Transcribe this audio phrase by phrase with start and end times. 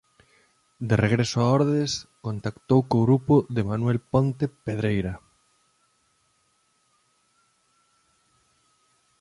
[0.89, 1.91] De regreso a Ordes
[2.25, 5.13] contactou co grupo de Manuel Ponte Pedreira.